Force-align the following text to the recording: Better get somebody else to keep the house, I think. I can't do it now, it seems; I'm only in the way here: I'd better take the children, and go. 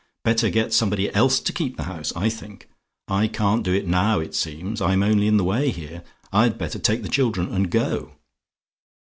Better 0.23 0.49
get 0.49 0.73
somebody 0.73 1.13
else 1.13 1.39
to 1.39 1.53
keep 1.53 1.77
the 1.77 1.83
house, 1.83 2.11
I 2.15 2.27
think. 2.27 2.67
I 3.07 3.27
can't 3.27 3.61
do 3.61 3.71
it 3.71 3.85
now, 3.85 4.19
it 4.19 4.33
seems; 4.33 4.81
I'm 4.81 5.03
only 5.03 5.27
in 5.27 5.37
the 5.37 5.43
way 5.43 5.69
here: 5.69 6.03
I'd 6.33 6.57
better 6.57 6.79
take 6.79 7.03
the 7.03 7.07
children, 7.07 7.53
and 7.53 7.69
go. 7.69 8.15